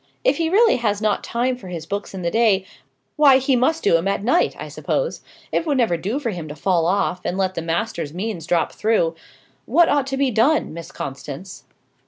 If 0.23 0.37
he 0.37 0.49
really 0.49 0.77
has 0.77 0.99
not 0.99 1.23
time 1.23 1.55
for 1.55 1.67
his 1.67 1.85
books 1.85 2.15
in 2.15 2.23
the 2.23 2.31
day, 2.31 2.65
why 3.17 3.37
he 3.37 3.55
must 3.55 3.83
do 3.83 3.97
'em 3.97 4.07
at 4.07 4.23
night, 4.23 4.55
I 4.57 4.67
suppose; 4.67 5.21
it 5.51 5.63
would 5.67 5.77
never 5.77 5.95
do 5.95 6.17
for 6.17 6.31
him 6.31 6.47
to 6.47 6.55
fall 6.55 6.87
off, 6.87 7.21
and 7.23 7.37
let 7.37 7.53
the 7.53 7.61
master's 7.61 8.11
means 8.11 8.47
drop 8.47 8.71
through. 8.71 9.13
What 9.67 9.89
ought 9.89 10.07
to 10.07 10.17
be 10.17 10.31
done, 10.31 10.73
Miss 10.73 10.91
Constance?" 10.91 11.65